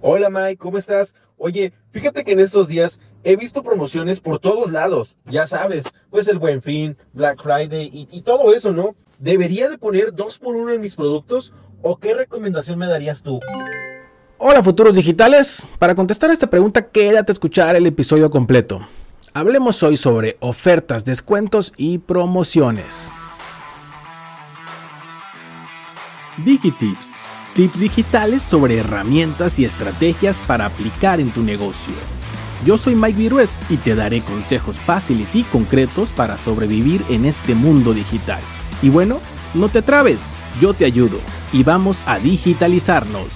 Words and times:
Hola 0.00 0.30
Mike, 0.30 0.58
¿cómo 0.58 0.78
estás? 0.78 1.14
Oye, 1.36 1.72
fíjate 1.90 2.24
que 2.24 2.32
en 2.32 2.40
estos 2.40 2.68
días 2.68 3.00
he 3.24 3.34
visto 3.34 3.64
promociones 3.64 4.20
por 4.20 4.38
todos 4.38 4.70
lados, 4.70 5.16
ya 5.24 5.44
sabes, 5.46 5.86
pues 6.10 6.28
el 6.28 6.38
Buen 6.38 6.62
Fin, 6.62 6.96
Black 7.12 7.42
Friday 7.42 7.90
y, 7.92 8.08
y 8.12 8.22
todo 8.22 8.54
eso, 8.54 8.72
¿no? 8.72 8.94
¿Debería 9.18 9.68
de 9.68 9.76
poner 9.76 10.14
dos 10.14 10.38
por 10.38 10.54
uno 10.54 10.72
en 10.72 10.80
mis 10.80 10.94
productos 10.94 11.52
o 11.82 11.98
qué 11.98 12.14
recomendación 12.14 12.78
me 12.78 12.86
darías 12.86 13.22
tú? 13.22 13.40
Hola 14.38 14.62
futuros 14.62 14.94
digitales, 14.94 15.66
para 15.80 15.96
contestar 15.96 16.30
a 16.30 16.32
esta 16.32 16.48
pregunta 16.48 16.90
quédate 16.90 17.32
a 17.32 17.34
escuchar 17.34 17.74
el 17.74 17.86
episodio 17.86 18.30
completo. 18.30 18.86
Hablemos 19.34 19.82
hoy 19.82 19.96
sobre 19.96 20.36
ofertas, 20.38 21.04
descuentos 21.04 21.72
y 21.76 21.98
promociones. 21.98 23.10
DigiTips 26.44 27.17
tips 27.54 27.78
digitales 27.78 28.42
sobre 28.42 28.78
herramientas 28.78 29.58
y 29.58 29.64
estrategias 29.64 30.38
para 30.46 30.66
aplicar 30.66 31.20
en 31.20 31.30
tu 31.30 31.42
negocio. 31.42 31.94
Yo 32.64 32.76
soy 32.76 32.94
Mike 32.94 33.18
Virués 33.18 33.50
y 33.68 33.76
te 33.76 33.94
daré 33.94 34.20
consejos 34.20 34.76
fáciles 34.76 35.34
y 35.34 35.44
concretos 35.44 36.10
para 36.10 36.38
sobrevivir 36.38 37.04
en 37.08 37.24
este 37.24 37.54
mundo 37.54 37.94
digital. 37.94 38.40
Y 38.82 38.88
bueno, 38.88 39.20
no 39.54 39.68
te 39.68 39.82
trabes, 39.82 40.20
yo 40.60 40.74
te 40.74 40.84
ayudo 40.84 41.18
y 41.52 41.62
vamos 41.62 41.98
a 42.06 42.18
digitalizarnos. 42.18 43.26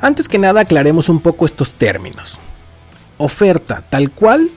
Antes 0.00 0.28
que 0.28 0.38
nada 0.38 0.60
aclaremos 0.60 1.08
un 1.08 1.20
poco 1.20 1.44
estos 1.44 1.74
términos. 1.74 2.38
Oferta, 3.16 3.82
tal 3.90 4.10
cual, 4.10 4.48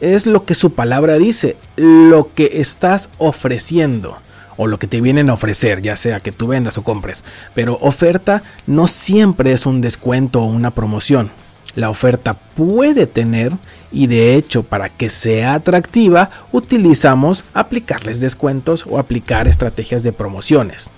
es 0.00 0.26
lo 0.26 0.44
que 0.44 0.54
su 0.54 0.74
palabra 0.74 1.18
dice, 1.18 1.56
lo 1.76 2.32
que 2.34 2.60
estás 2.60 3.10
ofreciendo 3.18 4.18
o 4.56 4.66
lo 4.66 4.78
que 4.78 4.86
te 4.86 5.00
vienen 5.00 5.30
a 5.30 5.34
ofrecer, 5.34 5.82
ya 5.82 5.96
sea 5.96 6.20
que 6.20 6.32
tú 6.32 6.48
vendas 6.48 6.78
o 6.78 6.84
compres. 6.84 7.24
Pero 7.54 7.78
oferta 7.80 8.42
no 8.66 8.86
siempre 8.86 9.52
es 9.52 9.66
un 9.66 9.80
descuento 9.80 10.42
o 10.42 10.46
una 10.46 10.70
promoción. 10.70 11.30
La 11.74 11.90
oferta 11.90 12.34
puede 12.34 13.06
tener 13.06 13.52
y 13.90 14.06
de 14.06 14.36
hecho 14.36 14.62
para 14.62 14.90
que 14.90 15.10
sea 15.10 15.54
atractiva 15.54 16.30
utilizamos 16.52 17.44
aplicarles 17.52 18.20
descuentos 18.20 18.84
o 18.88 18.98
aplicar 18.98 19.48
estrategias 19.48 20.02
de 20.04 20.12
promociones. 20.12 20.90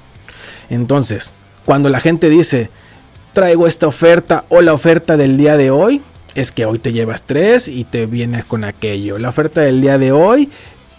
Entonces, 0.68 1.32
cuando 1.64 1.88
la 1.88 2.00
gente 2.00 2.28
dice 2.28 2.70
traigo 3.32 3.66
esta 3.66 3.86
oferta 3.86 4.44
o 4.48 4.62
la 4.62 4.72
oferta 4.72 5.16
del 5.16 5.36
día 5.36 5.56
de 5.56 5.70
hoy, 5.70 6.02
es 6.34 6.52
que 6.52 6.66
hoy 6.66 6.78
te 6.78 6.92
llevas 6.92 7.22
tres 7.22 7.68
y 7.68 7.84
te 7.84 8.06
vienes 8.06 8.44
con 8.44 8.64
aquello. 8.64 9.18
La 9.18 9.30
oferta 9.30 9.62
del 9.62 9.80
día 9.80 9.98
de 9.98 10.12
hoy 10.12 10.50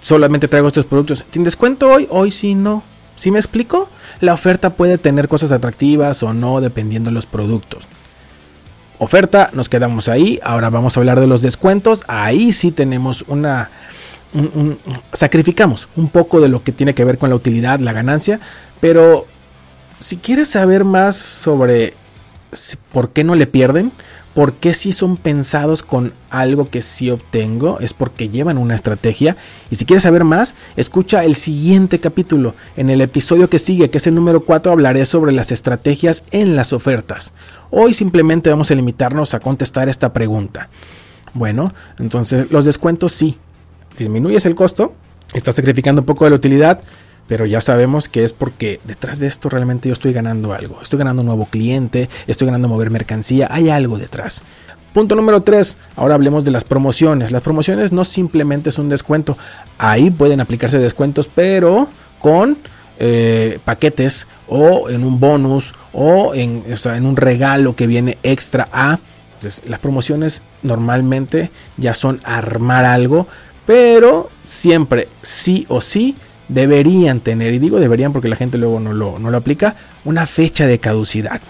solamente 0.08 0.48
traigo 0.48 0.70
estos 0.70 0.86
productos. 0.86 1.26
¿Tienes 1.30 1.48
descuento 1.48 1.90
hoy? 1.90 2.08
Hoy 2.10 2.32
sí 2.32 2.56
no. 2.56 2.82
¿Sí 3.18 3.30
me 3.30 3.40
explico? 3.40 3.90
La 4.22 4.34
oferta 4.34 4.70
puede 4.72 4.98
tener 4.98 5.28
cosas 5.28 5.52
atractivas 5.52 6.24
o 6.24 6.34
no 6.34 6.62
dependiendo 6.62 7.10
de 7.10 7.14
los 7.14 7.26
productos. 7.26 7.88
Oferta, 9.00 9.50
nos 9.54 9.68
quedamos 9.68 10.08
ahí. 10.08 10.40
Ahora 10.44 10.70
vamos 10.70 10.96
a 10.96 11.02
hablar 11.02 11.20
de 11.20 11.28
los 11.28 11.42
descuentos. 11.42 12.06
Ahí 12.08 12.54
sí 12.54 12.72
tenemos 12.72 13.26
una... 13.28 13.70
sacrificamos 15.12 15.90
un 15.98 16.08
poco 16.08 16.40
de 16.40 16.48
lo 16.48 16.64
que 16.64 16.72
tiene 16.72 16.94
que 16.94 17.04
ver 17.04 17.18
con 17.18 17.30
la 17.30 17.36
utilidad, 17.36 17.80
la 17.80 17.92
ganancia. 17.92 18.40
Pero 18.80 19.28
si 20.00 20.18
quieres 20.18 20.48
saber 20.48 20.86
más 20.86 21.18
sobre 21.18 21.96
por 22.94 23.10
qué 23.10 23.26
no 23.26 23.36
le 23.36 23.46
pierden, 23.46 23.92
¿Por 24.38 24.54
qué 24.54 24.76
si 24.76 24.94
son 24.94 25.18
pensados 25.18 25.82
con 25.82 26.14
algo 26.30 26.70
que 26.70 26.84
sí 26.84 27.10
obtengo? 27.10 27.80
Es 27.80 27.96
porque 27.96 28.30
llevan 28.30 28.60
una 28.60 28.76
estrategia. 28.76 29.36
Y 29.72 29.78
si 29.78 29.86
quieres 29.86 30.04
saber 30.04 30.26
más, 30.26 30.54
escucha 30.76 31.26
el 31.26 31.34
siguiente 31.34 31.98
capítulo. 31.98 32.54
En 32.76 32.92
el 32.92 33.02
episodio 33.02 33.50
que 33.50 33.58
sigue, 33.58 33.90
que 33.90 33.98
es 33.98 34.06
el 34.06 34.14
número 34.14 34.42
4, 34.42 34.72
hablaré 34.72 35.08
sobre 35.08 35.32
las 35.32 35.52
estrategias 35.52 36.24
en 36.30 36.56
las 36.56 36.72
ofertas. 36.72 37.34
Hoy 37.72 37.96
simplemente 37.96 38.52
vamos 38.52 38.70
a 38.70 38.76
limitarnos 38.76 39.34
a 39.34 39.40
contestar 39.40 39.90
esta 39.90 40.14
pregunta. 40.14 40.70
Bueno, 41.34 41.74
entonces 41.98 42.52
los 42.52 42.64
descuentos 42.64 43.14
sí. 43.14 43.40
Disminuyes 43.98 44.46
el 44.46 44.54
costo, 44.54 44.94
estás 45.34 45.56
sacrificando 45.56 46.04
un 46.04 46.06
poco 46.06 46.26
de 46.26 46.30
la 46.30 46.36
utilidad, 46.36 46.84
pero 47.28 47.46
ya 47.46 47.62
sabemos 47.62 48.10
que 48.10 48.24
es 48.24 48.34
porque 48.34 48.80
detrás 48.84 49.20
de 49.20 49.28
esto 49.28 49.50
realmente 49.50 49.90
yo 49.90 49.94
estoy 49.94 50.14
ganando 50.14 50.54
algo. 50.54 50.82
Estoy 50.82 51.00
ganando 51.00 51.22
un 51.22 51.28
nuevo 51.28 51.46
cliente, 51.46 52.10
estoy 52.26 52.48
ganando 52.48 52.68
mover 52.68 52.90
mercancía, 52.90 53.48
hay 53.52 53.70
algo 53.70 53.98
detrás. 53.98 54.44
Punto 54.94 55.16
número 55.16 55.44
3, 55.44 55.78
ahora 55.96 56.16
hablemos 56.16 56.46
de 56.46 56.52
las 56.52 56.64
promociones. 56.64 57.32
Las 57.32 57.44
promociones 57.44 57.92
no 57.92 58.06
simplemente 58.06 58.70
es 58.70 58.80
un 58.80 58.90
descuento, 58.90 59.38
ahí 59.78 60.10
pueden 60.10 60.42
aplicarse 60.42 60.80
descuentos, 60.80 61.30
pero 61.34 61.88
con 62.20 62.58
eh, 62.98 63.60
paquetes 63.64 64.28
o 64.48 64.90
en 64.90 65.04
un 65.04 65.20
bonus 65.20 65.74
o 65.94 66.34
en, 66.34 66.64
en 66.66 67.06
un 67.06 67.16
regalo 67.16 67.76
que 67.76 67.86
viene 67.86 68.18
extra 68.24 68.68
a. 68.72 69.00
Entonces, 69.36 69.70
las 69.70 69.80
promociones 69.80 70.42
normalmente 70.64 71.52
ya 71.76 71.94
son 71.94 72.20
armar 72.24 72.86
algo, 72.86 73.28
pero 73.68 74.32
siempre 74.44 75.10
sí 75.22 75.68
o 75.70 75.80
sí 75.80 76.16
deberían 76.50 77.20
tener, 77.20 77.54
y 77.54 77.60
digo 77.60 77.80
deberían 77.80 78.14
porque 78.14 78.30
la 78.30 78.36
gente 78.36 78.58
luego 78.58 78.80
no 78.80 78.94
lo, 78.94 79.20
no 79.20 79.32
lo 79.32 79.38
aplica, 79.38 79.76
una 80.06 80.26
fecha 80.26 80.68
de 80.68 80.80
caducidad. 80.80 81.42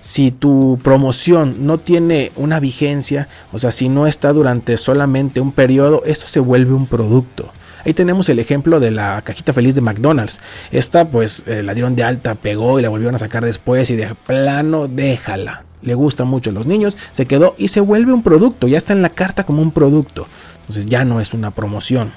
Si 0.00 0.30
tu 0.30 0.78
promoción 0.84 1.66
no 1.66 1.78
tiene 1.78 2.30
una 2.36 2.60
vigencia, 2.60 3.28
o 3.52 3.58
sea, 3.58 3.72
si 3.72 3.88
no 3.88 4.06
está 4.06 4.32
durante 4.32 4.76
solamente 4.76 5.40
un 5.40 5.50
periodo, 5.50 6.02
eso 6.06 6.28
se 6.28 6.38
vuelve 6.38 6.74
un 6.74 6.86
producto. 6.86 7.50
Ahí 7.84 7.94
tenemos 7.94 8.28
el 8.28 8.38
ejemplo 8.38 8.80
de 8.80 8.90
la 8.90 9.22
cajita 9.22 9.52
feliz 9.52 9.74
de 9.74 9.80
McDonald's. 9.80 10.40
Esta 10.72 11.08
pues 11.08 11.44
eh, 11.46 11.62
la 11.62 11.72
dieron 11.74 11.94
de 11.94 12.02
alta, 12.02 12.34
pegó 12.34 12.78
y 12.78 12.82
la 12.82 12.88
volvieron 12.88 13.14
a 13.14 13.18
sacar 13.18 13.44
después 13.44 13.90
y 13.90 13.96
de 13.96 14.14
plano 14.26 14.88
déjala. 14.88 15.64
Le 15.82 15.94
gusta 15.94 16.24
mucho 16.24 16.50
a 16.50 16.52
los 16.52 16.66
niños, 16.66 16.96
se 17.12 17.26
quedó 17.26 17.54
y 17.58 17.68
se 17.68 17.80
vuelve 17.80 18.12
un 18.12 18.24
producto, 18.24 18.66
ya 18.66 18.76
está 18.76 18.92
en 18.92 19.02
la 19.02 19.10
carta 19.10 19.44
como 19.44 19.62
un 19.62 19.70
producto. 19.70 20.26
Entonces 20.62 20.86
ya 20.86 21.04
no 21.04 21.20
es 21.20 21.32
una 21.32 21.52
promoción. 21.52 22.12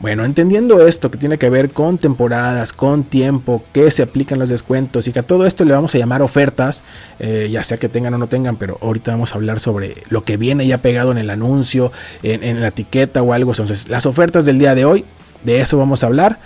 Bueno, 0.00 0.24
entendiendo 0.24 0.86
esto 0.86 1.10
que 1.10 1.18
tiene 1.18 1.36
que 1.36 1.50
ver 1.50 1.68
con 1.68 1.98
temporadas, 1.98 2.72
con 2.72 3.04
tiempo, 3.04 3.62
que 3.74 3.90
se 3.90 4.02
aplican 4.02 4.38
los 4.38 4.48
descuentos 4.48 5.06
y 5.06 5.12
que 5.12 5.18
a 5.18 5.22
todo 5.22 5.44
esto 5.44 5.66
le 5.66 5.74
vamos 5.74 5.94
a 5.94 5.98
llamar 5.98 6.22
ofertas, 6.22 6.82
eh, 7.18 7.50
ya 7.52 7.62
sea 7.62 7.76
que 7.76 7.90
tengan 7.90 8.14
o 8.14 8.18
no 8.18 8.26
tengan, 8.26 8.56
pero 8.56 8.78
ahorita 8.80 9.10
vamos 9.10 9.32
a 9.32 9.34
hablar 9.34 9.60
sobre 9.60 10.02
lo 10.08 10.24
que 10.24 10.38
viene 10.38 10.66
ya 10.66 10.78
pegado 10.78 11.12
en 11.12 11.18
el 11.18 11.28
anuncio, 11.28 11.92
en, 12.22 12.42
en 12.42 12.62
la 12.62 12.68
etiqueta 12.68 13.20
o 13.20 13.34
algo. 13.34 13.52
Entonces, 13.52 13.90
las 13.90 14.06
ofertas 14.06 14.46
del 14.46 14.58
día 14.58 14.74
de 14.74 14.86
hoy, 14.86 15.04
de 15.44 15.60
eso 15.60 15.76
vamos 15.76 16.02
a 16.02 16.06
hablar. 16.06 16.38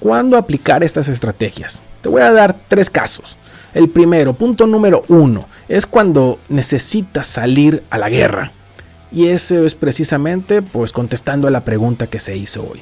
¿Cuándo 0.00 0.36
aplicar 0.36 0.82
estas 0.82 1.06
estrategias? 1.06 1.84
Te 2.02 2.08
voy 2.08 2.22
a 2.22 2.32
dar 2.32 2.56
tres 2.66 2.90
casos. 2.90 3.38
El 3.74 3.90
primero, 3.90 4.34
punto 4.34 4.66
número 4.66 5.04
uno, 5.06 5.46
es 5.68 5.86
cuando 5.86 6.40
necesitas 6.48 7.28
salir 7.28 7.84
a 7.90 7.98
la 7.98 8.08
guerra 8.08 8.50
y 9.14 9.28
eso 9.28 9.64
es 9.64 9.74
precisamente 9.74 10.60
pues 10.60 10.92
contestando 10.92 11.48
a 11.48 11.50
la 11.50 11.64
pregunta 11.64 12.08
que 12.08 12.20
se 12.20 12.36
hizo 12.36 12.68
hoy. 12.68 12.80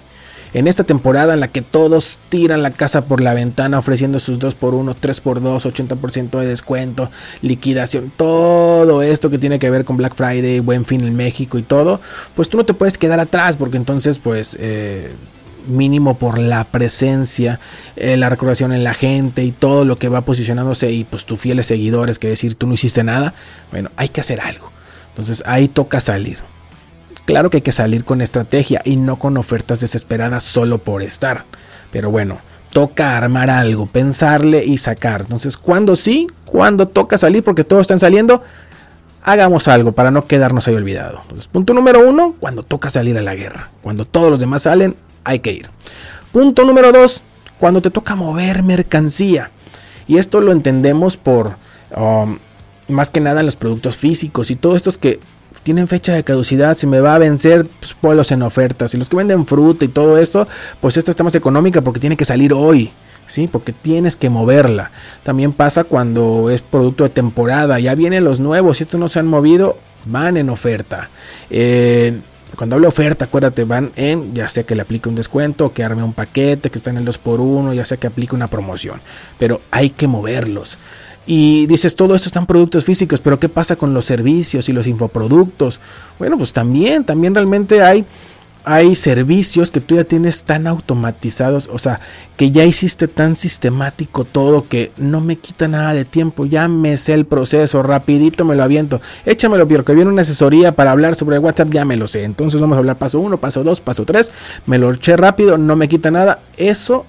En 0.55 0.67
esta 0.69 0.85
temporada 0.85 1.33
en 1.33 1.41
la 1.41 1.49
que 1.49 1.63
todos 1.63 2.21
tiran 2.29 2.63
la 2.63 2.71
casa 2.71 3.07
por 3.07 3.23
la 3.23 3.33
ventana 3.33 3.79
ofreciendo 3.79 4.19
sus 4.19 4.39
2x1, 4.39 4.95
3x2, 5.01 5.63
80% 5.63 6.41
de 6.41 6.47
descuento, 6.47 7.11
liquidación, 7.41 8.13
todo 8.15 9.01
esto 9.03 9.31
que 9.31 9.39
tiene 9.39 9.59
que 9.59 9.71
ver 9.71 9.87
con 9.87 9.97
Black 9.97 10.15
Friday, 10.15 10.61
Buen 10.61 10.85
Fin 10.85 11.05
en 11.05 11.17
México 11.17 11.59
y 11.59 11.63
todo, 11.63 12.01
pues 12.37 12.51
tú 12.51 12.59
no 12.59 12.67
te 12.67 12.75
puedes 12.75 12.99
quedar 12.99 13.21
atrás 13.21 13.57
porque 13.57 13.77
entonces 13.77 14.19
pues... 14.19 14.57
Eh, 14.61 15.13
mínimo 15.65 16.19
por 16.19 16.39
la 16.39 16.65
presencia, 16.65 17.61
eh, 17.95 18.17
la 18.17 18.29
recordación 18.29 18.73
en 18.73 18.83
la 18.83 18.95
gente 18.95 19.45
y 19.45 19.53
todo 19.53 19.85
lo 19.85 19.95
que 19.95 20.09
va 20.09 20.23
posicionándose 20.23 20.91
y 20.91 21.05
pues 21.05 21.25
tus 21.25 21.39
fieles 21.39 21.67
seguidores 21.67 22.19
que 22.19 22.27
decir 22.27 22.57
tú 22.57 22.67
no 22.67 22.75
hiciste 22.75 23.05
nada, 23.05 23.33
bueno, 23.71 23.89
hay 23.95 24.09
que 24.09 24.21
hacer 24.21 24.41
algo. 24.41 24.73
Entonces 25.13 25.43
ahí 25.47 25.69
toca 25.69 26.01
salir. 26.01 26.39
Claro 27.25 27.51
que 27.51 27.59
hay 27.59 27.63
que 27.63 27.73
salir 27.73 28.05
con 28.05 28.21
estrategia 28.21 28.83
y 28.85 28.97
no 28.97 29.19
con 29.19 29.37
ofertas 29.37 29.81
desesperadas 29.81 30.43
solo 30.43 30.79
por 30.79 31.03
estar. 31.03 31.45
Pero 31.93 32.11
bueno, 32.11 32.39
toca 32.71 33.17
armar 33.17 33.51
algo, 33.51 33.87
pensarle 33.87 34.65
y 34.65 34.79
sacar. 34.79 35.23
Entonces, 35.23 35.57
¿cuándo 35.57 35.95
sí? 35.95 36.27
¿Cuándo 36.47 36.89
toca 36.89 37.19
salir? 37.19 37.45
Porque 37.45 37.65
todos 37.65 37.83
están 37.83 38.01
saliendo. 38.01 38.43
Hagamos 39.23 39.69
algo 39.69 39.93
para 39.93 40.11
no 40.11 40.27
quedarnos 40.27 40.67
ahí 40.67 40.75
olvidados. 40.75 41.21
Entonces, 41.23 41.47
punto 41.47 41.75
número 41.75 42.09
uno, 42.09 42.35
cuando 42.41 42.65
toca 42.65 42.91
salir 42.91 43.17
a 43.17 43.23
la 43.23 43.37
guerra. 43.37 43.71
Cuando 43.83 44.05
todos 44.05 44.31
los 44.31 44.41
demás 44.41 44.63
salen, 44.63 44.97
hay 45.23 45.39
que 45.39 45.53
ir. 45.53 45.71
Punto 46.33 46.65
número 46.65 46.91
dos, 46.91 47.23
cuando 47.59 47.81
te 47.81 47.91
toca 47.91 48.17
mover 48.17 48.63
mercancía. 48.65 49.51
Y 50.09 50.19
esto 50.19 50.41
lo 50.41 50.51
entendemos 50.51 51.17
por... 51.17 51.57
Um, 51.95 52.39
más 52.89 53.11
que 53.11 53.21
nada 53.21 53.41
en 53.41 53.47
los 53.47 53.57
productos 53.57 53.97
físicos 53.97 54.51
y 54.51 54.57
todos 54.57 54.77
estos 54.77 54.99
que 54.99 55.21
tienen 55.63 55.89
fecha 55.89 56.13
de 56.15 56.25
caducidad, 56.25 56.77
se 56.77 56.87
me 56.87 57.01
va 57.01 57.15
a 57.15 57.19
vencer 57.19 57.67
pues, 57.79 57.95
polos 57.95 58.33
en 58.33 58.43
ofertas. 58.43 58.95
Y 58.95 58.99
los 58.99 59.09
que 59.09 59.17
venden 59.17 59.47
fruta 59.47 59.85
y 59.85 59.89
todo 59.89 60.19
esto, 60.19 60.49
pues 60.81 60.97
esta 60.97 61.11
está 61.11 61.25
más 61.25 61.35
económica 61.35 61.81
porque 61.81 62.01
tiene 62.01 62.17
que 62.17 62.25
salir 62.25 62.53
hoy. 62.53 62.93
¿Sí? 63.25 63.49
Porque 63.51 63.73
tienes 63.73 64.17
que 64.17 64.29
moverla. 64.29 64.91
También 65.23 65.53
pasa 65.53 65.85
cuando 65.85 66.51
es 66.51 66.61
producto 66.61 67.05
de 67.05 67.11
temporada. 67.11 67.79
Ya 67.79 67.95
vienen 67.95 68.25
los 68.25 68.41
nuevos. 68.41 68.77
Si 68.79 68.83
estos 68.83 68.99
no 68.99 69.09
se 69.09 69.21
han 69.21 69.29
movido, 69.29 69.79
van 70.05 70.37
en 70.37 70.51
oferta. 70.51 71.09
Eh, 71.49 72.19
Cuando 72.57 72.77
hablo 72.77 72.89
oferta, 72.89 73.25
acuérdate, 73.27 73.65
van 73.65 73.93
en 73.97 74.35
ya 74.35 74.49
sea 74.49 74.65
que 74.65 74.75
le 74.75 74.83
aplique 74.83 75.09
un 75.09 75.15
descuento, 75.15 75.73
que 75.73 75.85
arme 75.85 76.03
un 76.03 76.13
paquete, 76.13 76.69
que 76.69 76.77
está 76.77 76.91
en 76.91 76.99
el 76.99 77.07
2x1, 77.07 77.73
ya 77.73 77.85
sea 77.85 77.97
que 77.97 78.09
aplique 78.09 78.35
una 78.35 78.49
promoción. 78.49 79.01
Pero 79.39 79.63
hay 79.71 79.91
que 79.91 80.07
moverlos. 80.09 80.77
Y 81.27 81.67
dices, 81.67 81.95
todo 81.95 82.15
esto 82.15 82.29
están 82.29 82.47
productos 82.47 82.85
físicos, 82.85 83.21
pero 83.21 83.39
¿qué 83.39 83.49
pasa 83.49 83.77
con 83.77 83.95
los 83.95 84.05
servicios 84.05 84.69
y 84.69 84.73
los 84.73 84.87
infoproductos? 84.87 85.81
Bueno, 86.19 86.37
pues 86.37 86.53
también, 86.53 87.05
también 87.05 87.35
realmente 87.35 87.81
hay 87.81 88.05
hay 88.65 88.95
servicios 88.95 89.71
que 89.71 89.81
tú 89.81 89.97
ya 89.97 90.05
tienes 90.05 90.45
tan 90.45 90.67
automatizados, 90.67 91.69
o 91.73 91.79
sea, 91.79 92.01
que 92.37 92.51
ya 92.51 92.65
hiciste 92.65 93.09
tan 93.09 93.35
sistemático 93.35 94.25
todo 94.25 94.69
que 94.69 94.93
no 94.97 95.21
me 95.21 95.37
quita 95.37 95.69
nada 95.69 95.95
de 95.95 96.05
tiempo, 96.05 96.47
ya 96.47 96.69
me 96.69 96.97
sé 96.97 97.15
el 97.15 97.27
proceso, 97.27 97.83
rapidito 97.83 98.45
me 98.45 98.55
lo 98.55 98.63
aviento, 98.63 99.01
échamelo, 99.25 99.67
que 99.67 99.95
viene 99.95 100.11
una 100.11 100.23
asesoría 100.23 100.73
para 100.73 100.93
hablar 100.93 101.15
sobre 101.15 101.39
WhatsApp, 101.39 101.71
ya 101.71 101.85
me 101.85 101.97
lo 101.97 102.07
sé, 102.07 102.23
entonces 102.23 102.61
vamos 102.61 102.77
a 102.77 102.79
hablar 102.79 102.99
paso 102.99 103.19
1, 103.21 103.39
paso 103.39 103.65
2, 103.65 103.81
paso 103.81 104.05
3, 104.05 104.33
me 104.67 104.79
lo 104.79 104.93
eché 104.93 105.17
rápido, 105.17 105.59
no 105.59 105.77
me 105.77 105.89
quita 105.89 106.11
nada, 106.11 106.41
eso 106.57 107.07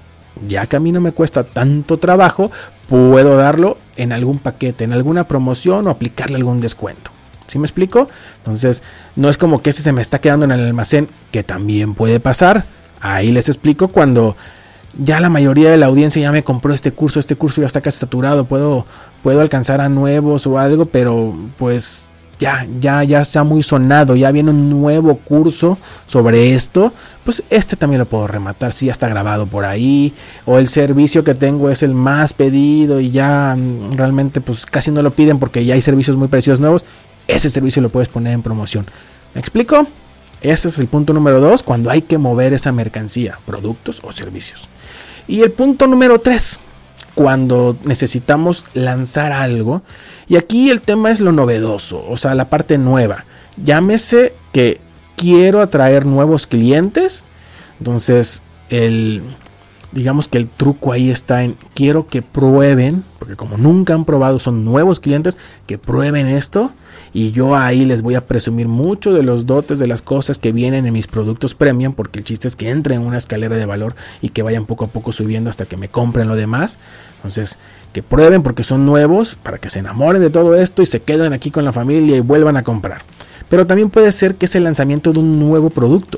ya 0.47 0.65
que 0.65 0.75
a 0.75 0.79
mí 0.79 0.91
no 0.91 1.01
me 1.01 1.11
cuesta 1.11 1.43
tanto 1.43 1.97
trabajo, 1.97 2.51
puedo 2.89 3.37
darlo 3.37 3.77
en 3.95 4.11
algún 4.11 4.39
paquete, 4.39 4.83
en 4.83 4.93
alguna 4.93 5.25
promoción 5.25 5.87
o 5.87 5.89
aplicarle 5.89 6.35
algún 6.37 6.61
descuento. 6.61 7.11
¿Sí 7.47 7.59
me 7.59 7.65
explico? 7.65 8.07
Entonces, 8.37 8.83
no 9.15 9.29
es 9.29 9.37
como 9.37 9.61
que 9.61 9.71
ese 9.71 9.81
se 9.81 9.91
me 9.91 10.01
está 10.01 10.19
quedando 10.19 10.45
en 10.45 10.51
el 10.51 10.65
almacén, 10.65 11.07
que 11.31 11.43
también 11.43 11.93
puede 11.93 12.19
pasar. 12.19 12.63
Ahí 13.01 13.31
les 13.31 13.49
explico 13.49 13.89
cuando 13.89 14.35
ya 14.97 15.19
la 15.19 15.29
mayoría 15.29 15.71
de 15.71 15.77
la 15.77 15.87
audiencia 15.87 16.21
ya 16.21 16.31
me 16.31 16.43
compró 16.43 16.73
este 16.73 16.91
curso, 16.91 17.19
este 17.19 17.35
curso 17.35 17.61
ya 17.61 17.67
está 17.67 17.81
casi 17.81 17.99
saturado, 17.99 18.45
puedo, 18.45 18.85
puedo 19.21 19.41
alcanzar 19.41 19.81
a 19.81 19.89
nuevos 19.89 20.47
o 20.47 20.59
algo, 20.59 20.85
pero 20.85 21.35
pues 21.57 22.07
ya, 22.39 22.67
ya, 22.79 23.03
ya 23.03 23.21
está 23.21 23.43
muy 23.43 23.63
sonado, 23.63 24.15
ya 24.15 24.31
viene 24.31 24.51
un 24.51 24.69
nuevo 24.69 25.17
curso 25.17 25.77
sobre 26.05 26.53
esto, 26.53 26.91
pues 27.23 27.43
este 27.49 27.75
también 27.75 27.99
lo 27.99 28.05
puedo 28.05 28.27
rematar, 28.27 28.73
si 28.73 28.87
ya 28.87 28.91
está 28.91 29.07
grabado 29.07 29.45
por 29.45 29.65
ahí, 29.65 30.13
o 30.45 30.57
el 30.57 30.67
servicio 30.67 31.23
que 31.23 31.35
tengo 31.35 31.69
es 31.69 31.83
el 31.83 31.93
más 31.93 32.33
pedido 32.33 32.99
y 32.99 33.11
ya 33.11 33.55
mm, 33.57 33.93
realmente 33.93 34.41
pues 34.41 34.65
casi 34.65 34.91
no 34.91 35.01
lo 35.01 35.11
piden 35.11 35.39
porque 35.39 35.63
ya 35.63 35.75
hay 35.75 35.81
servicios 35.81 36.17
muy 36.17 36.27
preciosos 36.27 36.59
nuevos, 36.59 36.83
ese 37.27 37.49
servicio 37.49 37.81
lo 37.81 37.89
puedes 37.89 38.09
poner 38.09 38.33
en 38.33 38.41
promoción. 38.41 38.85
¿Me 39.33 39.39
explico? 39.39 39.87
Ese 40.41 40.67
es 40.67 40.77
el 40.77 40.87
punto 40.87 41.13
número 41.13 41.39
dos, 41.39 41.63
cuando 41.63 41.89
hay 41.89 42.01
que 42.01 42.17
mover 42.17 42.53
esa 42.53 42.71
mercancía, 42.73 43.39
productos 43.45 44.01
o 44.03 44.11
servicios. 44.11 44.67
Y 45.25 45.41
el 45.41 45.51
punto 45.51 45.87
número 45.87 46.19
tres, 46.19 46.59
cuando 47.15 47.77
necesitamos 47.83 48.65
lanzar 48.73 49.31
algo. 49.31 49.81
Y 50.27 50.37
aquí 50.37 50.69
el 50.69 50.81
tema 50.81 51.11
es 51.11 51.19
lo 51.19 51.31
novedoso, 51.31 52.05
o 52.09 52.17
sea, 52.17 52.35
la 52.35 52.49
parte 52.49 52.77
nueva. 52.77 53.25
Llámese 53.63 54.33
que 54.51 54.79
quiero 55.15 55.61
atraer 55.61 56.05
nuevos 56.05 56.47
clientes. 56.47 57.25
Entonces, 57.79 58.41
el, 58.69 59.21
digamos 59.93 60.27
que 60.27 60.37
el 60.37 60.49
truco 60.49 60.91
ahí 60.91 61.09
está 61.09 61.43
en 61.43 61.55
quiero 61.73 62.07
que 62.07 62.21
prueben, 62.21 63.03
porque 63.19 63.35
como 63.35 63.57
nunca 63.57 63.93
han 63.93 64.05
probado, 64.05 64.39
son 64.39 64.65
nuevos 64.65 64.99
clientes, 64.99 65.37
que 65.67 65.77
prueben 65.77 66.27
esto 66.27 66.71
y 67.13 67.31
yo 67.31 67.55
ahí 67.55 67.85
les 67.85 68.01
voy 68.01 68.15
a 68.15 68.25
presumir 68.25 68.67
mucho 68.67 69.13
de 69.13 69.23
los 69.23 69.45
dotes 69.45 69.77
de 69.77 69.87
las 69.87 70.01
cosas 70.01 70.37
que 70.37 70.51
vienen 70.51 70.85
en 70.85 70.93
mis 70.93 71.07
productos 71.07 71.53
premium, 71.53 71.93
porque 71.93 72.19
el 72.19 72.25
chiste 72.25 72.47
es 72.47 72.55
que 72.55 72.69
entren 72.69 73.01
en 73.01 73.07
una 73.07 73.17
escalera 73.17 73.55
de 73.55 73.65
valor 73.65 73.95
y 74.21 74.29
que 74.29 74.41
vayan 74.41 74.65
poco 74.65 74.85
a 74.85 74.87
poco 74.87 75.11
subiendo 75.11 75.49
hasta 75.49 75.65
que 75.65 75.77
me 75.77 75.89
compren 75.89 76.27
lo 76.27 76.35
demás. 76.35 76.79
Entonces, 77.17 77.59
que 77.93 78.01
prueben 78.01 78.41
porque 78.41 78.63
son 78.63 78.85
nuevos, 78.85 79.37
para 79.43 79.59
que 79.59 79.69
se 79.69 79.79
enamoren 79.79 80.21
de 80.21 80.31
todo 80.31 80.55
esto 80.55 80.81
y 80.81 80.87
se 80.87 81.01
queden 81.01 81.33
aquí 81.33 81.51
con 81.51 81.65
la 81.65 81.71
familia 81.71 82.17
y 82.17 82.21
vuelvan 82.21 82.57
a 82.57 82.63
comprar. 82.63 83.03
Pero 83.47 83.67
también 83.67 83.91
puede 83.91 84.11
ser 84.11 84.35
que 84.35 84.45
es 84.45 84.55
el 84.55 84.63
lanzamiento 84.63 85.13
de 85.13 85.19
un 85.19 85.39
nuevo 85.39 85.69
producto. 85.69 86.17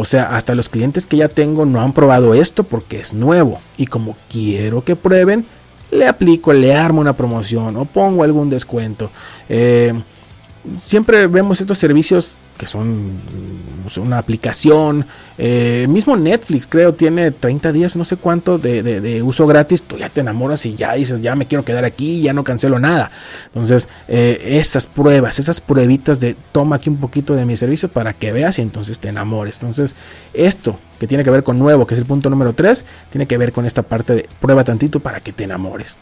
O 0.00 0.06
sea, 0.06 0.34
hasta 0.34 0.54
los 0.54 0.70
clientes 0.70 1.06
que 1.06 1.18
ya 1.18 1.28
tengo 1.28 1.66
no 1.66 1.82
han 1.82 1.92
probado 1.92 2.32
esto 2.32 2.64
porque 2.64 2.98
es 2.98 3.12
nuevo. 3.12 3.60
Y 3.76 3.84
como 3.84 4.16
quiero 4.30 4.82
que 4.82 4.96
prueben, 4.96 5.44
le 5.90 6.08
aplico, 6.08 6.54
le 6.54 6.74
armo 6.74 7.02
una 7.02 7.12
promoción 7.12 7.76
o 7.76 7.84
pongo 7.84 8.24
algún 8.24 8.48
descuento. 8.48 9.10
Eh, 9.50 9.92
siempre 10.80 11.26
vemos 11.26 11.60
estos 11.60 11.76
servicios 11.76 12.38
que 12.60 12.66
son 12.66 13.12
pues, 13.82 13.96
una 13.96 14.18
aplicación. 14.18 15.06
Eh, 15.38 15.86
mismo 15.88 16.14
Netflix, 16.14 16.66
creo, 16.66 16.92
tiene 16.92 17.30
30 17.30 17.72
días, 17.72 17.96
no 17.96 18.04
sé 18.04 18.18
cuánto, 18.18 18.58
de, 18.58 19.22
uso 19.22 19.46
gratis. 19.46 19.82
Tú 19.82 19.96
ya 19.96 20.10
te 20.10 20.20
enamoras 20.20 20.66
y 20.66 20.74
ya 20.74 20.92
dices, 20.92 21.22
ya 21.22 21.34
me 21.34 21.46
quiero 21.46 21.64
quedar 21.64 21.86
aquí, 21.86 22.20
ya 22.20 22.34
no 22.34 22.44
cancelo 22.44 22.78
nada. 22.78 23.10
Entonces, 23.46 23.88
eh, 24.08 24.58
esas 24.60 24.86
pruebas, 24.86 25.38
esas 25.38 25.62
pruebitas 25.62 26.20
de 26.20 26.36
toma 26.52 26.76
aquí 26.76 26.90
un 26.90 26.98
poquito 26.98 27.34
de 27.34 27.46
mi 27.46 27.56
servicio 27.56 27.88
para 27.88 28.12
que 28.12 28.30
veas 28.30 28.58
y 28.58 28.62
entonces 28.62 28.98
te 28.98 29.08
enamores. 29.08 29.56
Entonces, 29.62 29.94
esto 30.34 30.78
que 30.98 31.06
tiene 31.06 31.24
que 31.24 31.30
ver 31.30 31.42
con 31.42 31.58
nuevo, 31.58 31.86
que 31.86 31.94
es 31.94 32.00
el 32.00 32.04
punto 32.04 32.28
número 32.28 32.52
3, 32.52 32.84
tiene 33.08 33.26
que 33.26 33.38
ver 33.38 33.52
con 33.52 33.64
esta 33.64 33.82
parte 33.82 34.14
de 34.14 34.28
prueba 34.38 34.64
tantito 34.64 35.00
para 35.00 35.20
que 35.20 35.32
te 35.32 35.44
enamores. 35.44 35.98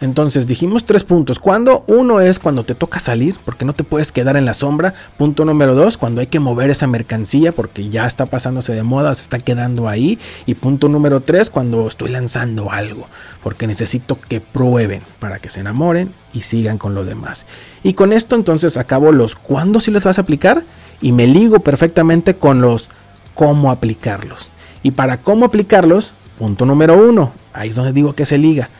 Entonces 0.00 0.46
dijimos 0.46 0.86
tres 0.86 1.04
puntos. 1.04 1.38
Cuando 1.38 1.84
uno 1.86 2.20
es 2.20 2.38
cuando 2.38 2.64
te 2.64 2.74
toca 2.74 2.98
salir, 2.98 3.36
porque 3.44 3.66
no 3.66 3.74
te 3.74 3.84
puedes 3.84 4.12
quedar 4.12 4.36
en 4.38 4.46
la 4.46 4.54
sombra. 4.54 4.94
Punto 5.18 5.44
número 5.44 5.74
dos, 5.74 5.98
cuando 5.98 6.22
hay 6.22 6.26
que 6.26 6.40
mover 6.40 6.70
esa 6.70 6.86
mercancía, 6.86 7.52
porque 7.52 7.90
ya 7.90 8.06
está 8.06 8.24
pasándose 8.24 8.72
de 8.72 8.82
moda, 8.82 9.14
se 9.14 9.22
está 9.22 9.38
quedando 9.38 9.88
ahí. 9.88 10.18
Y 10.46 10.54
punto 10.54 10.88
número 10.88 11.20
tres, 11.20 11.50
cuando 11.50 11.86
estoy 11.86 12.08
lanzando 12.08 12.70
algo, 12.70 13.08
porque 13.42 13.66
necesito 13.66 14.18
que 14.18 14.40
prueben 14.40 15.02
para 15.18 15.38
que 15.38 15.50
se 15.50 15.60
enamoren 15.60 16.14
y 16.32 16.40
sigan 16.40 16.78
con 16.78 16.94
lo 16.94 17.04
demás. 17.04 17.44
Y 17.82 17.92
con 17.92 18.14
esto 18.14 18.36
entonces 18.36 18.78
acabo 18.78 19.12
los 19.12 19.34
cuándo 19.34 19.80
si 19.80 19.90
les 19.90 20.04
vas 20.04 20.18
a 20.18 20.22
aplicar 20.22 20.62
y 21.02 21.12
me 21.12 21.26
ligo 21.26 21.60
perfectamente 21.60 22.36
con 22.36 22.62
los 22.62 22.88
cómo 23.34 23.70
aplicarlos. 23.70 24.50
Y 24.82 24.92
para 24.92 25.18
cómo 25.18 25.44
aplicarlos, 25.44 26.14
punto 26.38 26.64
número 26.64 26.96
uno, 26.96 27.32
ahí 27.52 27.68
es 27.68 27.76
donde 27.76 27.92
digo 27.92 28.14
que 28.14 28.24
se 28.24 28.38
liga 28.38 28.70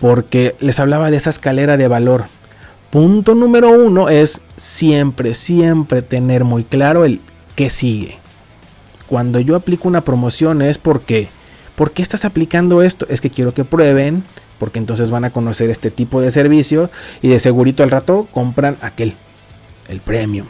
porque 0.00 0.54
les 0.60 0.80
hablaba 0.80 1.10
de 1.10 1.16
esa 1.16 1.30
escalera 1.30 1.76
de 1.76 1.88
valor. 1.88 2.24
Punto 2.90 3.34
número 3.34 3.70
uno 3.70 4.08
es 4.08 4.40
siempre, 4.56 5.34
siempre 5.34 6.02
tener 6.02 6.44
muy 6.44 6.64
claro 6.64 7.04
el 7.04 7.20
qué 7.56 7.70
sigue. 7.70 8.18
Cuando 9.08 9.40
yo 9.40 9.56
aplico 9.56 9.88
una 9.88 10.02
promoción 10.02 10.62
es 10.62 10.78
porque, 10.78 11.28
¿por 11.74 11.92
qué 11.92 12.02
estás 12.02 12.24
aplicando 12.24 12.82
esto? 12.82 13.06
Es 13.08 13.20
que 13.20 13.30
quiero 13.30 13.52
que 13.52 13.64
prueben, 13.64 14.24
porque 14.58 14.78
entonces 14.78 15.10
van 15.10 15.24
a 15.24 15.30
conocer 15.30 15.70
este 15.70 15.90
tipo 15.90 16.20
de 16.20 16.30
servicio 16.30 16.90
y 17.20 17.28
de 17.28 17.40
segurito 17.40 17.82
al 17.82 17.90
rato 17.90 18.28
compran 18.32 18.76
aquel, 18.80 19.14
el 19.88 20.00
premium. 20.00 20.46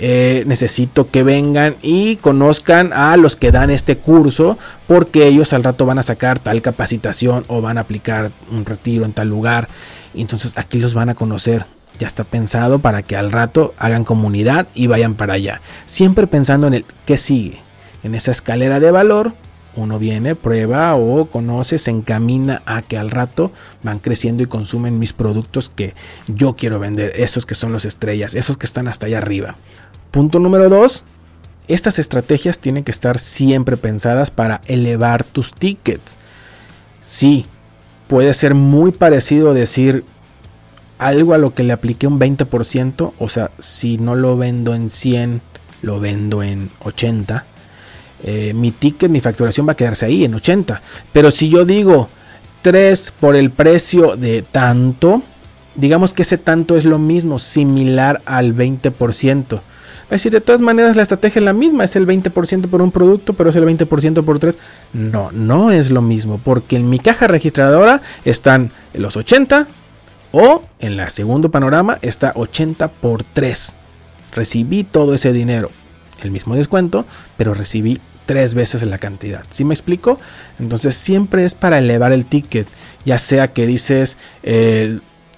Eh, 0.00 0.44
necesito 0.46 1.10
que 1.10 1.24
vengan 1.24 1.76
y 1.82 2.16
conozcan 2.16 2.92
a 2.92 3.16
los 3.16 3.34
que 3.34 3.50
dan 3.50 3.70
este 3.70 3.98
curso 3.98 4.56
porque 4.86 5.26
ellos 5.26 5.52
al 5.52 5.64
rato 5.64 5.86
van 5.86 5.98
a 5.98 6.04
sacar 6.04 6.38
tal 6.38 6.62
capacitación 6.62 7.44
o 7.48 7.60
van 7.60 7.78
a 7.78 7.80
aplicar 7.80 8.30
un 8.52 8.64
retiro 8.64 9.04
en 9.04 9.12
tal 9.12 9.28
lugar. 9.28 9.68
entonces 10.14 10.52
aquí 10.56 10.78
los 10.78 10.94
van 10.94 11.08
a 11.08 11.14
conocer. 11.14 11.66
Ya 11.98 12.06
está 12.06 12.22
pensado 12.22 12.78
para 12.78 13.02
que 13.02 13.16
al 13.16 13.32
rato 13.32 13.74
hagan 13.76 14.04
comunidad 14.04 14.68
y 14.72 14.86
vayan 14.86 15.16
para 15.16 15.34
allá. 15.34 15.60
Siempre 15.86 16.28
pensando 16.28 16.68
en 16.68 16.74
el 16.74 16.84
que 17.04 17.16
sigue. 17.16 17.58
En 18.04 18.14
esa 18.14 18.30
escalera 18.30 18.78
de 18.78 18.92
valor, 18.92 19.32
uno 19.74 19.98
viene, 19.98 20.34
prueba 20.34 20.94
o 20.94 21.26
conoce, 21.26 21.78
se 21.78 21.90
encamina 21.90 22.62
a 22.66 22.82
que 22.82 22.98
al 22.98 23.10
rato 23.10 23.52
van 23.82 23.98
creciendo 23.98 24.42
y 24.42 24.46
consumen 24.46 24.98
mis 24.98 25.12
productos 25.12 25.70
que 25.74 25.94
yo 26.26 26.54
quiero 26.54 26.78
vender. 26.78 27.12
Esos 27.16 27.46
que 27.46 27.54
son 27.54 27.72
los 27.72 27.84
estrellas, 27.84 28.34
esos 28.34 28.56
que 28.56 28.66
están 28.66 28.86
hasta 28.88 29.06
allá 29.06 29.18
arriba. 29.18 29.56
Punto 30.10 30.38
número 30.38 30.68
2. 30.68 31.04
Estas 31.68 31.98
estrategias 31.98 32.60
tienen 32.60 32.84
que 32.84 32.90
estar 32.90 33.18
siempre 33.18 33.76
pensadas 33.76 34.30
para 34.30 34.62
elevar 34.66 35.22
tus 35.22 35.52
tickets. 35.52 36.16
Sí, 37.02 37.46
puede 38.06 38.32
ser 38.32 38.54
muy 38.54 38.90
parecido 38.92 39.52
decir 39.52 40.04
algo 40.98 41.34
a 41.34 41.38
lo 41.38 41.54
que 41.54 41.62
le 41.62 41.72
apliqué 41.72 42.06
un 42.06 42.18
20%. 42.18 43.12
O 43.18 43.28
sea, 43.28 43.50
si 43.58 43.98
no 43.98 44.14
lo 44.14 44.36
vendo 44.36 44.74
en 44.74 44.88
100, 44.88 45.42
lo 45.82 46.00
vendo 46.00 46.42
en 46.42 46.70
80. 46.80 47.44
Eh, 48.24 48.52
mi 48.54 48.72
ticket, 48.72 49.10
mi 49.10 49.20
facturación 49.20 49.68
va 49.68 49.72
a 49.72 49.76
quedarse 49.76 50.06
ahí 50.06 50.24
en 50.24 50.34
80. 50.34 50.80
Pero 51.12 51.30
si 51.30 51.50
yo 51.50 51.64
digo 51.64 52.08
3 52.62 53.12
por 53.20 53.36
el 53.36 53.50
precio 53.50 54.16
de 54.16 54.42
tanto, 54.42 55.22
digamos 55.74 56.14
que 56.14 56.22
ese 56.22 56.38
tanto 56.38 56.76
es 56.76 56.84
lo 56.84 56.98
mismo, 56.98 57.38
similar 57.38 58.22
al 58.24 58.56
20%. 58.56 59.60
Es 60.08 60.22
decir, 60.22 60.32
de 60.32 60.40
todas 60.40 60.62
maneras 60.62 60.96
la 60.96 61.02
estrategia 61.02 61.40
es 61.40 61.44
la 61.44 61.52
misma, 61.52 61.84
es 61.84 61.94
el 61.94 62.06
20% 62.06 62.68
por 62.68 62.80
un 62.80 62.90
producto, 62.90 63.34
pero 63.34 63.50
es 63.50 63.56
el 63.56 63.64
20% 63.64 64.24
por 64.24 64.38
tres. 64.38 64.58
No, 64.94 65.30
no 65.32 65.70
es 65.70 65.90
lo 65.90 66.00
mismo, 66.00 66.40
porque 66.42 66.76
en 66.76 66.88
mi 66.88 66.98
caja 66.98 67.26
registradora 67.26 68.00
están 68.24 68.70
los 68.94 69.18
80 69.18 69.66
o 70.32 70.62
en 70.78 70.96
la 70.96 71.10
segundo 71.10 71.50
panorama 71.50 71.98
está 72.00 72.32
80 72.34 72.88
por 72.88 73.22
3. 73.22 73.74
Recibí 74.34 74.84
todo 74.84 75.14
ese 75.14 75.32
dinero, 75.32 75.70
el 76.22 76.30
mismo 76.30 76.54
descuento, 76.54 77.04
pero 77.36 77.52
recibí 77.52 78.00
tres 78.24 78.54
veces 78.54 78.82
la 78.82 78.98
cantidad. 78.98 79.44
¿Sí 79.48 79.64
me 79.64 79.74
explico? 79.74 80.18
Entonces 80.58 80.96
siempre 80.96 81.44
es 81.44 81.54
para 81.54 81.78
elevar 81.78 82.12
el 82.12 82.26
ticket, 82.26 82.66
ya 83.04 83.18
sea 83.18 83.52
que 83.52 83.66
dices... 83.66 84.16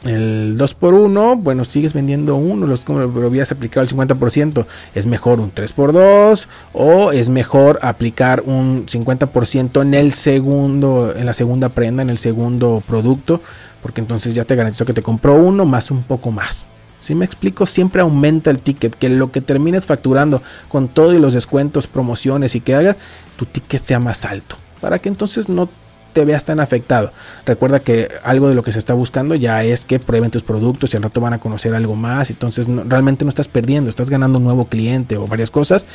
el 0.04 0.56
2x1, 0.58 1.42
bueno, 1.42 1.64
sigues 1.64 1.92
vendiendo 1.92 2.36
uno, 2.36 2.66
los 2.66 2.84
como 2.84 3.00
lo 3.00 3.26
habías 3.26 3.52
aplicado 3.52 3.84
el 3.84 3.90
50%, 3.90 4.64
es 4.94 5.06
mejor 5.06 5.40
un 5.40 5.52
3x2 5.52 6.46
o 6.72 7.12
es 7.12 7.28
mejor 7.28 7.78
aplicar 7.82 8.42
un 8.46 8.86
50% 8.86 9.82
en 9.82 9.94
el 9.94 10.12
segundo, 10.12 11.14
en 11.14 11.26
la 11.26 11.34
segunda 11.34 11.68
prenda, 11.68 12.02
en 12.02 12.10
el 12.10 12.18
segundo 12.18 12.82
producto, 12.86 13.42
porque 13.82 14.00
entonces 14.00 14.34
ya 14.34 14.44
te 14.44 14.56
garantizo 14.56 14.86
que 14.86 14.94
te 14.94 15.02
compró 15.02 15.34
uno 15.34 15.66
más 15.66 15.90
un 15.90 16.02
poco 16.02 16.30
más. 16.30 16.68
Si 16.96 17.14
me 17.14 17.24
explico, 17.24 17.64
siempre 17.66 18.02
aumenta 18.02 18.50
el 18.50 18.58
ticket, 18.58 18.94
que 18.94 19.08
lo 19.08 19.32
que 19.32 19.40
termines 19.40 19.86
facturando 19.86 20.42
con 20.68 20.88
todos 20.88 21.14
los 21.14 21.32
descuentos, 21.32 21.86
promociones 21.86 22.54
y 22.54 22.60
que 22.60 22.74
hagas, 22.74 22.96
tu 23.36 23.46
ticket 23.46 23.82
sea 23.82 24.00
más 24.00 24.24
alto, 24.24 24.56
para 24.80 24.98
que 24.98 25.08
entonces 25.08 25.48
no 25.48 25.68
te 26.12 26.24
veas 26.24 26.44
tan 26.44 26.60
afectado. 26.60 27.12
Recuerda 27.46 27.80
que 27.80 28.08
algo 28.22 28.48
de 28.48 28.54
lo 28.54 28.62
que 28.62 28.72
se 28.72 28.78
está 28.78 28.94
buscando 28.94 29.34
ya 29.34 29.64
es 29.64 29.84
que 29.84 29.98
prueben 29.98 30.30
tus 30.30 30.42
productos 30.42 30.92
y 30.92 30.96
al 30.96 31.02
rato 31.02 31.20
van 31.20 31.32
a 31.32 31.40
conocer 31.40 31.74
algo 31.74 31.96
más. 31.96 32.30
Entonces 32.30 32.66
realmente 32.86 33.24
no 33.24 33.28
estás 33.28 33.48
perdiendo, 33.48 33.90
estás 33.90 34.10
ganando 34.10 34.38
un 34.38 34.44
nuevo 34.44 34.66
cliente 34.66 35.16
o 35.16 35.26
varias 35.26 35.50
cosas. 35.50 35.86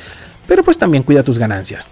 Pero 0.47 0.63
pues 0.63 0.77
también 0.77 1.03
cuida 1.03 1.23
tus 1.23 1.39
ganancias. 1.39 1.89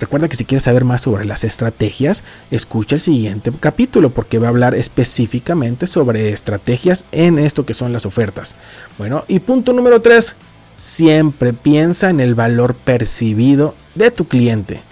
Recuerda 0.00 0.28
que 0.28 0.36
si 0.36 0.44
quieres 0.44 0.64
saber 0.64 0.84
más 0.84 1.02
sobre 1.02 1.24
las 1.24 1.44
estrategias, 1.44 2.24
escucha 2.50 2.96
el 2.96 3.00
siguiente 3.00 3.52
capítulo 3.60 4.10
porque 4.10 4.38
va 4.38 4.48
a 4.48 4.50
hablar 4.50 4.74
específicamente 4.74 5.86
sobre 5.86 6.32
estrategias 6.32 7.04
en 7.12 7.38
esto 7.38 7.64
que 7.64 7.74
son 7.74 7.92
las 7.92 8.04
ofertas. 8.04 8.56
Bueno, 8.98 9.24
y 9.28 9.38
punto 9.38 9.72
número 9.72 10.02
3, 10.02 10.36
siempre 10.76 11.52
piensa 11.52 12.10
en 12.10 12.20
el 12.20 12.34
valor 12.34 12.74
percibido 12.74 13.74
de 13.94 14.10
tu 14.10 14.26
cliente. 14.26 14.82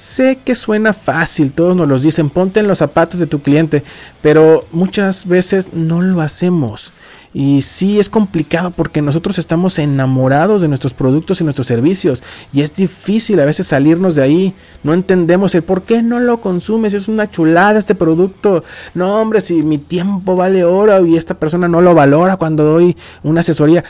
Sé 0.00 0.38
que 0.42 0.54
suena 0.54 0.94
fácil, 0.94 1.52
todos 1.52 1.76
nos 1.76 1.86
lo 1.86 1.98
dicen, 1.98 2.30
ponte 2.30 2.60
en 2.60 2.66
los 2.66 2.78
zapatos 2.78 3.20
de 3.20 3.26
tu 3.26 3.42
cliente, 3.42 3.84
pero 4.22 4.64
muchas 4.72 5.28
veces 5.28 5.74
no 5.74 6.00
lo 6.00 6.22
hacemos. 6.22 6.92
Y 7.34 7.60
sí 7.60 8.00
es 8.00 8.08
complicado 8.08 8.70
porque 8.70 9.02
nosotros 9.02 9.38
estamos 9.38 9.78
enamorados 9.78 10.62
de 10.62 10.68
nuestros 10.68 10.94
productos 10.94 11.42
y 11.42 11.44
nuestros 11.44 11.66
servicios 11.66 12.22
y 12.50 12.62
es 12.62 12.74
difícil 12.74 13.40
a 13.40 13.44
veces 13.44 13.66
salirnos 13.66 14.14
de 14.14 14.22
ahí. 14.22 14.54
No 14.82 14.94
entendemos 14.94 15.54
el 15.54 15.64
por 15.64 15.82
qué 15.82 16.02
no 16.02 16.18
lo 16.18 16.40
consumes, 16.40 16.94
es 16.94 17.06
una 17.06 17.30
chulada 17.30 17.78
este 17.78 17.94
producto. 17.94 18.64
No, 18.94 19.20
hombre, 19.20 19.42
si 19.42 19.62
mi 19.62 19.76
tiempo 19.76 20.34
vale 20.34 20.64
oro 20.64 21.04
y 21.04 21.18
esta 21.18 21.34
persona 21.34 21.68
no 21.68 21.82
lo 21.82 21.94
valora 21.94 22.38
cuando 22.38 22.64
doy 22.64 22.96
una 23.22 23.40
asesoría. 23.40 23.84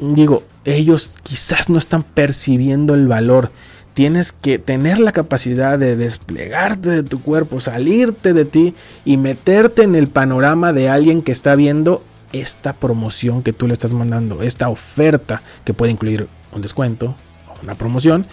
Digo, 0.00 0.42
ellos 0.64 1.18
quizás 1.22 1.68
no 1.68 1.76
están 1.76 2.02
percibiendo 2.02 2.94
el 2.94 3.08
valor 3.08 3.50
tienes 3.94 4.32
que 4.32 4.58
tener 4.58 4.98
la 4.98 5.12
capacidad 5.12 5.78
de 5.78 5.96
desplegarte 5.96 6.90
de 6.90 7.02
tu 7.02 7.22
cuerpo, 7.22 7.60
salirte 7.60 8.32
de 8.32 8.44
ti 8.44 8.74
y 9.04 9.16
meterte 9.16 9.84
en 9.84 9.94
el 9.94 10.08
panorama 10.08 10.72
de 10.72 10.88
alguien 10.88 11.22
que 11.22 11.32
está 11.32 11.54
viendo 11.54 12.04
esta 12.32 12.72
promoción 12.72 13.42
que 13.42 13.52
tú 13.52 13.68
le 13.68 13.72
estás 13.72 13.92
mandando, 13.92 14.42
esta 14.42 14.68
oferta 14.68 15.42
que 15.64 15.72
puede 15.72 15.92
incluir 15.92 16.26
un 16.52 16.60
descuento 16.60 17.14
o 17.48 17.62
una 17.62 17.76
promoción. 17.76 18.26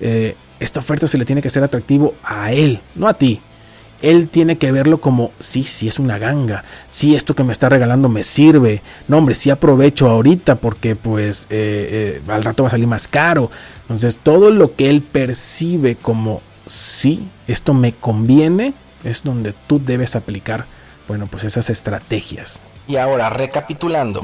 Eh, 0.00 0.34
esta 0.58 0.80
oferta 0.80 1.06
se 1.06 1.18
le 1.18 1.24
tiene 1.24 1.40
que 1.40 1.48
hacer 1.48 1.62
atractivo 1.62 2.14
a 2.24 2.52
él, 2.52 2.80
no 2.96 3.08
a 3.08 3.14
ti 3.14 3.40
él 4.04 4.28
tiene 4.28 4.58
que 4.58 4.70
verlo 4.70 5.00
como, 5.00 5.32
sí, 5.38 5.64
sí 5.64 5.88
es 5.88 5.98
una 5.98 6.18
ganga, 6.18 6.62
sí, 6.90 7.14
esto 7.14 7.34
que 7.34 7.42
me 7.42 7.52
está 7.52 7.70
regalando 7.70 8.10
me 8.10 8.22
sirve, 8.22 8.82
no 9.08 9.16
hombre, 9.16 9.34
sí 9.34 9.48
aprovecho 9.48 10.10
ahorita 10.10 10.56
porque 10.56 10.94
pues 10.94 11.46
eh, 11.48 12.20
eh, 12.26 12.30
al 12.30 12.44
rato 12.44 12.64
va 12.64 12.68
a 12.68 12.70
salir 12.70 12.86
más 12.86 13.08
caro. 13.08 13.50
Entonces 13.82 14.18
todo 14.18 14.50
lo 14.50 14.74
que 14.76 14.90
él 14.90 15.00
percibe 15.00 15.96
como, 15.96 16.42
sí, 16.66 17.26
esto 17.48 17.72
me 17.72 17.92
conviene, 17.92 18.74
es 19.04 19.22
donde 19.22 19.54
tú 19.66 19.80
debes 19.82 20.16
aplicar, 20.16 20.66
bueno, 21.08 21.26
pues 21.26 21.44
esas 21.44 21.70
estrategias. 21.70 22.60
Y 22.86 22.96
ahora, 22.96 23.30
recapitulando. 23.30 24.22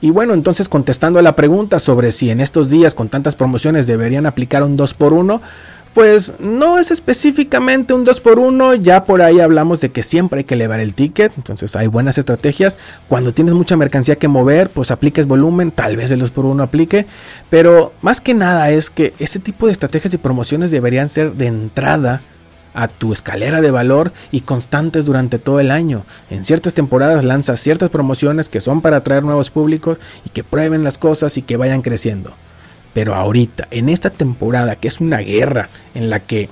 Y 0.00 0.10
bueno, 0.10 0.34
entonces 0.34 0.68
contestando 0.68 1.20
a 1.20 1.22
la 1.22 1.36
pregunta 1.36 1.78
sobre 1.78 2.10
si 2.10 2.30
en 2.30 2.40
estos 2.40 2.68
días 2.68 2.92
con 2.92 3.08
tantas 3.08 3.36
promociones 3.36 3.86
deberían 3.86 4.26
aplicar 4.26 4.64
un 4.64 4.76
2x1, 4.76 5.40
pues 5.94 6.34
no 6.38 6.78
es 6.78 6.90
específicamente 6.90 7.92
un 7.92 8.06
2x1, 8.06 8.80
ya 8.82 9.04
por 9.04 9.20
ahí 9.20 9.40
hablamos 9.40 9.80
de 9.80 9.90
que 9.90 10.02
siempre 10.02 10.38
hay 10.38 10.44
que 10.44 10.54
elevar 10.54 10.80
el 10.80 10.94
ticket, 10.94 11.32
entonces 11.36 11.76
hay 11.76 11.86
buenas 11.86 12.16
estrategias. 12.18 12.78
Cuando 13.08 13.34
tienes 13.34 13.54
mucha 13.54 13.76
mercancía 13.76 14.16
que 14.16 14.28
mover, 14.28 14.70
pues 14.70 14.90
apliques 14.90 15.26
volumen, 15.26 15.70
tal 15.70 15.96
vez 15.96 16.10
el 16.10 16.22
2x1 16.22 16.62
aplique, 16.62 17.06
pero 17.50 17.92
más 18.00 18.20
que 18.20 18.34
nada 18.34 18.70
es 18.70 18.90
que 18.90 19.12
ese 19.18 19.38
tipo 19.38 19.66
de 19.66 19.72
estrategias 19.72 20.14
y 20.14 20.18
promociones 20.18 20.70
deberían 20.70 21.08
ser 21.08 21.34
de 21.34 21.46
entrada 21.46 22.20
a 22.74 22.88
tu 22.88 23.12
escalera 23.12 23.60
de 23.60 23.70
valor 23.70 24.12
y 24.30 24.40
constantes 24.40 25.04
durante 25.04 25.38
todo 25.38 25.60
el 25.60 25.70
año. 25.70 26.06
En 26.30 26.44
ciertas 26.44 26.72
temporadas 26.72 27.22
lanzas 27.22 27.60
ciertas 27.60 27.90
promociones 27.90 28.48
que 28.48 28.62
son 28.62 28.80
para 28.80 28.98
atraer 28.98 29.24
nuevos 29.24 29.50
públicos 29.50 29.98
y 30.24 30.30
que 30.30 30.42
prueben 30.42 30.84
las 30.84 30.96
cosas 30.96 31.36
y 31.36 31.42
que 31.42 31.58
vayan 31.58 31.82
creciendo. 31.82 32.32
Pero 32.94 33.14
ahorita, 33.14 33.68
en 33.70 33.88
esta 33.88 34.10
temporada, 34.10 34.76
que 34.76 34.88
es 34.88 35.00
una 35.00 35.18
guerra 35.18 35.68
en 35.94 36.10
la 36.10 36.20
que 36.20 36.48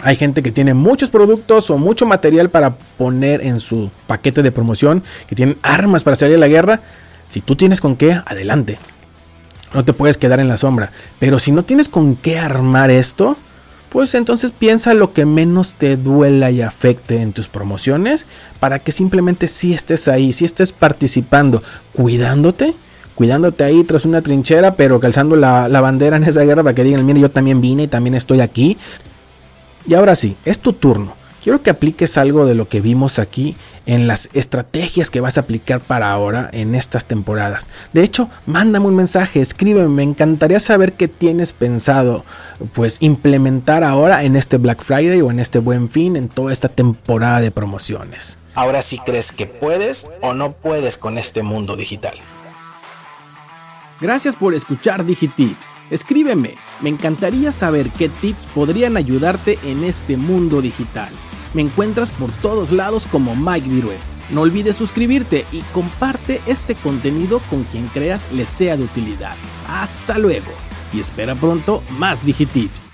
hay 0.00 0.16
gente 0.16 0.42
que 0.42 0.52
tiene 0.52 0.74
muchos 0.74 1.10
productos 1.10 1.70
o 1.70 1.78
mucho 1.78 2.06
material 2.06 2.50
para 2.50 2.76
poner 2.76 3.44
en 3.44 3.58
su 3.58 3.90
paquete 4.06 4.42
de 4.42 4.52
promoción, 4.52 5.02
que 5.26 5.34
tienen 5.34 5.58
armas 5.62 6.04
para 6.04 6.16
salir 6.16 6.36
a 6.36 6.40
la 6.40 6.48
guerra, 6.48 6.80
si 7.28 7.40
tú 7.40 7.56
tienes 7.56 7.80
con 7.80 7.96
qué, 7.96 8.12
adelante. 8.12 8.78
No 9.74 9.84
te 9.84 9.92
puedes 9.92 10.16
quedar 10.16 10.40
en 10.40 10.48
la 10.48 10.56
sombra. 10.56 10.92
Pero 11.18 11.38
si 11.38 11.52
no 11.52 11.64
tienes 11.64 11.88
con 11.88 12.16
qué 12.16 12.38
armar 12.38 12.90
esto, 12.90 13.36
pues 13.88 14.14
entonces 14.14 14.52
piensa 14.52 14.94
lo 14.94 15.12
que 15.12 15.26
menos 15.26 15.74
te 15.74 15.96
duela 15.96 16.50
y 16.50 16.62
afecte 16.62 17.20
en 17.20 17.32
tus 17.32 17.48
promociones 17.48 18.26
para 18.60 18.78
que 18.78 18.92
simplemente 18.92 19.48
si 19.48 19.74
estés 19.74 20.08
ahí, 20.08 20.32
si 20.32 20.44
estés 20.44 20.72
participando, 20.72 21.62
cuidándote 21.92 22.74
cuidándote 23.18 23.64
ahí 23.64 23.82
tras 23.82 24.04
una 24.04 24.22
trinchera, 24.22 24.76
pero 24.76 25.00
calzando 25.00 25.34
la, 25.34 25.66
bandera 25.80 26.18
en 26.18 26.22
esa 26.22 26.42
guerra 26.42 26.62
para 26.62 26.76
que 26.76 26.84
digan, 26.84 27.04
mire, 27.04 27.18
yo 27.18 27.32
también 27.32 27.60
vine 27.60 27.82
y 27.82 27.88
también 27.88 28.14
estoy 28.14 28.40
aquí. 28.40 28.78
Y 29.88 29.94
ahora 29.94 30.14
sí, 30.14 30.36
es 30.44 30.60
tu 30.60 30.72
turno. 30.72 31.14
Quiero 31.42 31.60
que 31.60 31.70
apliques 31.70 32.16
algo 32.16 32.46
de 32.46 32.54
lo 32.54 32.68
que 32.68 32.80
vimos 32.80 33.18
aquí 33.18 33.56
en 33.86 34.06
las 34.06 34.28
estrategias 34.34 35.10
que 35.10 35.20
vas 35.20 35.36
a 35.36 35.40
aplicar 35.40 35.80
para 35.80 36.12
ahora 36.12 36.48
en 36.52 36.76
estas 36.76 37.06
temporadas. 37.06 37.68
De 37.92 38.04
hecho, 38.04 38.30
mándame 38.46 38.86
un 38.86 38.94
mensaje, 38.94 39.40
escríbeme, 39.40 39.88
me 39.88 40.04
encantaría 40.04 40.60
saber 40.60 40.92
qué 40.92 41.08
tienes 41.08 41.52
pensado 41.52 42.24
pues 42.72 42.98
implementar 43.00 43.82
ahora 43.82 44.22
en 44.22 44.36
este 44.36 44.58
Black 44.58 44.84
Friday 44.84 45.22
o 45.22 45.32
en 45.32 45.40
este 45.40 45.58
Buen 45.58 45.90
Fin 45.90 46.14
en 46.14 46.28
toda 46.28 46.52
esta 46.52 46.68
temporada 46.68 47.40
de 47.40 47.50
promociones. 47.50 48.38
Ahora 48.54 48.80
sí 48.80 48.98
crees 49.04 49.32
que 49.32 49.46
puedes 49.46 50.06
o 50.22 50.34
no 50.34 50.52
puedes 50.52 50.98
con 50.98 51.18
este 51.18 51.42
mundo 51.42 51.74
digital. 51.74 52.14
Gracias 54.00 54.36
por 54.36 54.54
escuchar 54.54 55.04
DigiTips. 55.04 55.66
Escríbeme, 55.90 56.54
me 56.82 56.90
encantaría 56.90 57.50
saber 57.50 57.90
qué 57.90 58.08
tips 58.08 58.38
podrían 58.54 58.96
ayudarte 58.96 59.58
en 59.64 59.82
este 59.82 60.16
mundo 60.16 60.60
digital. 60.60 61.10
Me 61.54 61.62
encuentras 61.62 62.10
por 62.10 62.30
todos 62.30 62.70
lados 62.70 63.06
como 63.10 63.34
Mike 63.34 63.68
Virués. 63.68 64.00
No 64.30 64.42
olvides 64.42 64.76
suscribirte 64.76 65.46
y 65.50 65.62
comparte 65.72 66.40
este 66.46 66.74
contenido 66.74 67.40
con 67.50 67.64
quien 67.64 67.86
creas 67.88 68.30
le 68.32 68.44
sea 68.44 68.76
de 68.76 68.84
utilidad. 68.84 69.34
Hasta 69.68 70.18
luego 70.18 70.52
y 70.92 71.00
espera 71.00 71.34
pronto 71.34 71.82
más 71.98 72.24
DigiTips. 72.24 72.87